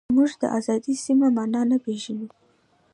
[0.15, 2.27] موږ د ازادۍ سمه مانا نه پېژنو.